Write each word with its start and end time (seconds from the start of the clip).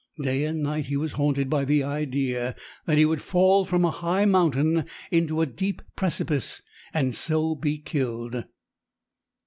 Day 0.23 0.45
and 0.45 0.63
night 0.63 0.87
he 0.87 0.97
was 0.97 1.11
haunted 1.11 1.47
by 1.47 1.63
the 1.63 1.83
idea 1.83 2.55
that 2.87 2.97
he 2.97 3.05
would 3.05 3.21
fall 3.21 3.65
from 3.65 3.85
a 3.85 3.91
high 3.91 4.25
mountain 4.25 4.85
into 5.11 5.41
a 5.41 5.45
deep 5.45 5.83
precipice, 5.95 6.63
and 6.91 7.13
so 7.13 7.53
be 7.53 7.77
killed. 7.77 8.45